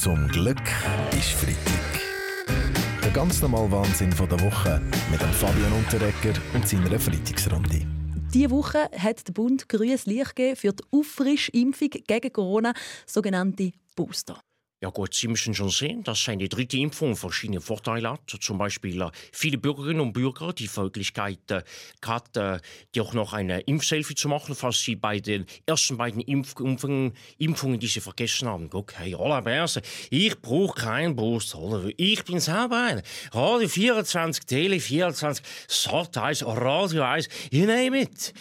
[0.00, 0.62] Zum Glück
[1.12, 2.00] ist Freitag.
[3.02, 4.80] Der ganz normale Wahnsinn von der Woche
[5.10, 7.86] mit dem Fabian Unterrecker und seiner Freitagsrunde.
[8.32, 12.74] Diese Woche hat der Bund grünes Licht gegeben für die Auffrischimpfung gegen Corona,
[13.06, 14.40] sogenannte Booster.
[14.82, 18.36] Ja gut, Sie müssen schon sehen, dass eine dritte Impfung verschiedene Vorteile hat.
[18.40, 21.62] Zum Beispiel äh, viele Bürgerinnen und Bürger die Möglichkeit äh,
[22.34, 22.58] äh,
[22.94, 27.14] die auch noch eine Impfselfie zu machen, falls sie bei den ersten beiden Impf Impfungen,
[27.38, 28.68] Impfungen, die sie vergessen haben.
[28.70, 31.88] Okay, Berse, ich brauche keinen Booster, oder?
[31.96, 33.02] Ich bin selber einer.
[33.32, 38.34] Radio 24, Tele 24, Sat 1, Radio 1, you name it.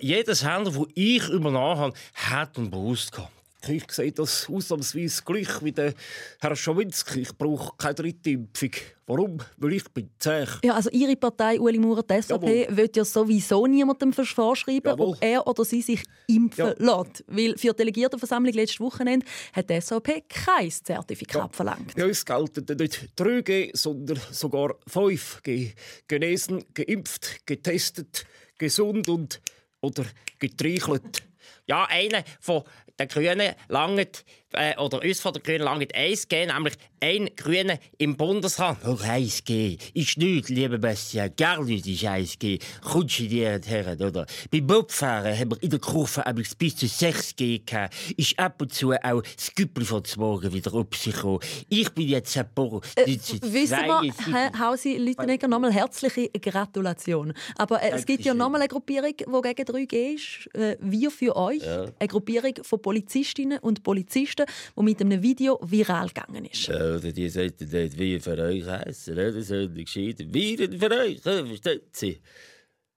[0.00, 3.39] Jedes Händler, wo ich übernommen habe, hat einen Booster gehabt.
[3.68, 5.92] Ich sehe das ausnahmsweise gleich wie der
[6.40, 7.20] Herr Schawinski.
[7.20, 8.70] Ich brauche keine dritte Impfung.
[9.06, 9.38] Warum?
[9.58, 10.46] Weil ich bin zäh.
[10.64, 15.08] Ja, also Ihre Partei, Ueli Maurer, die SVP, will ja sowieso niemandem vorschreiben, Jawohl.
[15.16, 16.98] ob er oder sie sich impfen Ja.
[17.02, 17.24] lässt.
[17.26, 21.92] Weil für die Delegiertenversammlung letztes Wochenende hat die SVP kein Zertifikat verlangt.
[21.98, 25.72] Ja, es gelten nicht 3G, sondern sogar 5G.
[26.08, 28.24] Genesen, geimpft, getestet,
[28.58, 29.40] gesund und
[29.82, 30.04] oder
[30.38, 31.22] getreichelt.
[31.66, 32.62] Ja, einer von
[33.00, 38.16] den Grünen langt, äh, oder uns von den Grünen langt 1G, nämlich ein Grüner im
[38.16, 38.78] Bundesrat.
[38.84, 42.60] Oh, 1G ist nichts, liebe Bastian, gar nichts ist 1G.
[42.82, 44.26] Kommst du dir her, oder?
[44.50, 47.94] Beim Bobfahren haben wir in der Kurve aber bis zu 6G gehabt.
[48.16, 51.40] Ist ab und zu auch das Güppel von zum Morgen wieder auf sich gekommen.
[51.68, 52.80] Ich bin jetzt ein paar...
[52.96, 57.32] Äh, Wissen wir, Herr Hausi Lütenegger, nochmal herzliche Gratulation.
[57.56, 60.54] Aber äh, es gibt ja nochmal eine Gruppierung, die gegen 3G ist.
[60.54, 61.62] Äh, wir für euch.
[61.66, 64.46] Eine Gruppierung von Polizistinnen und Polizisten,
[64.76, 66.68] die mit einem Video viral gegangen ist.
[66.68, 69.40] Oder die sollten nicht wir für euch heißen, oder?
[69.42, 71.46] Sondern gescheiter wir für euch, oder?
[71.46, 72.18] verstehen Sie?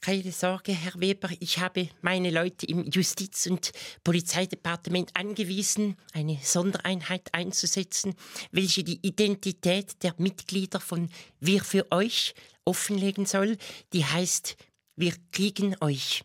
[0.00, 3.70] Keine Sorge, Herr Weber, ich habe meine Leute im Justiz- und
[4.02, 8.14] Polizeidepartement angewiesen, eine Sondereinheit einzusetzen,
[8.50, 13.56] welche die Identität der Mitglieder von Wir für euch offenlegen soll.
[13.92, 14.56] Die heißt
[14.96, 16.24] Wir kriegen euch.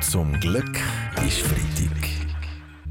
[0.00, 0.78] Zum Glück
[1.26, 2.19] ist Freitag.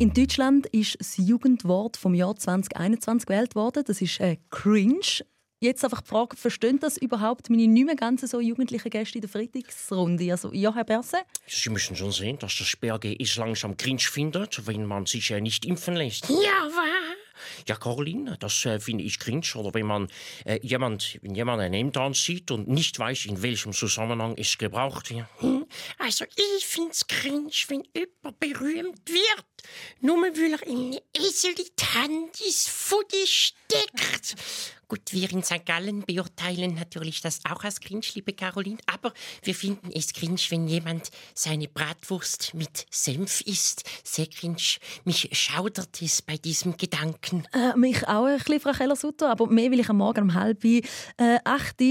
[0.02, 3.84] In Deutschland ist das Jugendwort vom Jahr 2021 gewählt worden.
[3.86, 5.26] Das ist äh, cringe.
[5.60, 9.24] Jetzt einfach die Frage, verstehen das überhaupt meine nicht mehr ganz so jugendlichen Gäste in
[9.24, 10.32] der Freitagsrunde?
[10.32, 11.18] Also, ja, Herr Berse?
[11.46, 15.42] Sie müssen schon sehen, dass das Sperge ist langsam cringe findet, wenn man sich äh,
[15.42, 16.30] nicht impfen lässt.
[16.30, 17.16] Ja, wahr?
[17.68, 19.48] Ja, Caroline, das äh, finde ich cringe.
[19.56, 20.08] Oder wenn man
[20.46, 25.10] äh, jemand, wenn jemand ein Hemd ansieht und nicht weiß, in welchem Zusammenhang es gebraucht
[25.10, 25.26] wird.
[25.40, 25.59] Hm?
[25.98, 29.46] Also, ich finde es cringe, wenn jemand berühmt wird.
[30.02, 34.36] Nur weil er in Esel die Hand ins Futter steckt.
[34.88, 35.68] Gut, wir in St.
[35.68, 38.80] Gallen beurteilen natürlich das auch als cringe, liebe Caroline.
[38.88, 39.14] Aber
[39.44, 43.84] wir finden es cringe, wenn jemand seine Bratwurst mit Senf isst.
[44.04, 44.80] Sehr cringe.
[45.06, 47.48] Mich schaudert es bei diesem Gedanken.
[47.54, 50.64] Äh, mich auch ein bisschen, Frau Keller-Sutter, aber mehr will ich am Morgen um halb
[50.66, 50.82] äh,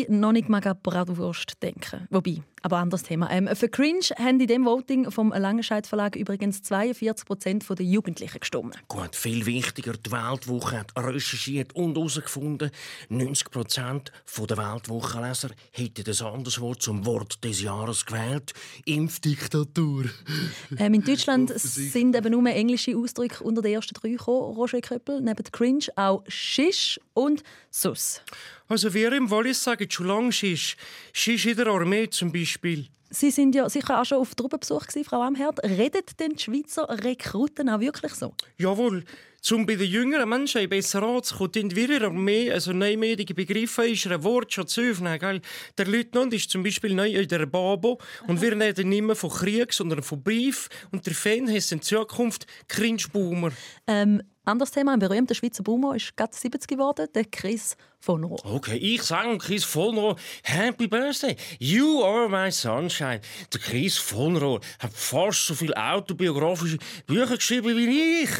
[0.08, 2.08] noch nicht mal an Bratwurst denken.
[2.10, 3.30] Wobei, aber anderes Thema.
[3.30, 8.41] Ähm, für Cringe haben in dem Voting vom Langenscheidt Verlag übrigens 42 Prozent der Jugendlichen
[8.41, 8.78] gestimmt.
[8.88, 12.70] Gut, viel wichtiger, die Weltwoche hat recherchiert und herausgefunden,
[13.08, 18.52] 90 Prozent der Weltwochenleser hätten das anderes Wort zum Wort des Jahres gewählt.
[18.84, 20.04] Impfdiktatur.
[20.78, 25.20] Ähm, in Deutschland sind eben nur englische Ausdrücke unter den ersten drei gekommen, Roger Köppel.
[25.20, 28.22] Neben Cringe auch Schisch und Sus.
[28.68, 30.76] Also wir im Wallis sagen schon lange Schisch.
[31.12, 32.86] Schisch in der Armee zum Beispiel.
[33.10, 35.62] Sie sind ja sicher auch schon auf Truppenbesuch gewesen, Frau Amherd.
[35.64, 38.34] Redet denn die Schweizer Rekruten auch wirklich so?
[38.58, 39.04] Jawohl.
[39.40, 44.06] Zum bei den jüngeren Menschen besser anzukommen, wir in der Armee, also neumedige Begriffe, ist
[44.08, 45.18] ein Wort schon zu öffnen.
[45.18, 45.40] Gell?
[45.78, 49.30] Der Leutnant ist zum Beispiel neu in der Babo und wir reden nicht mehr von
[49.30, 50.68] Krieg, sondern von Brief.
[50.90, 53.52] Und der Fan heißt in Zukunft Cringe-Boomer.
[53.86, 58.44] Ähm, anderes Thema, ein berühmter Schweizer Boomer ist gerade 70 geworden, der Chris von Rohr.
[58.44, 63.20] Okay, ich sage Chris Vollrohr, Happy Birthday, you are my sunshine.
[63.53, 68.31] Der Chris Vollrohr hat fast so viele autobiografische Bücher geschrieben wie ich.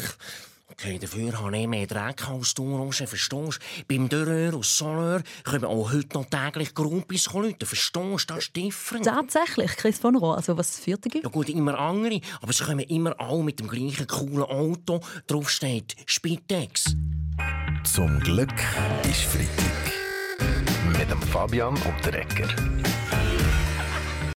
[0.71, 3.85] Okay, dafür habe ich mehr Dreck als du, Roger, verstehst du?
[3.87, 8.33] Beim Dörreur und Soleur können auch heute noch täglich Grumpis Leute, verstehst du?
[8.33, 9.05] Das ist different.
[9.05, 10.37] Tatsächlich, Chris von Rohr.
[10.37, 11.23] Also was führt er?
[11.23, 15.01] Ja gut, immer andere, aber sie kommen immer alle mit dem gleichen coolen Auto.
[15.27, 16.95] Drauf steht Spitex.
[17.83, 18.53] Zum Glück
[19.09, 20.99] ist Freitag.
[20.99, 22.47] Mit dem Fabian Unterrecker.